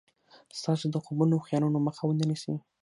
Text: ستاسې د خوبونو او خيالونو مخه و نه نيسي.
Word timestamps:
ستاسې 0.59 0.85
د 0.89 0.95
خوبونو 1.03 1.33
او 1.37 1.45
خيالونو 1.47 1.77
مخه 1.87 2.03
و 2.05 2.17
نه 2.19 2.25
نيسي. 2.29 2.53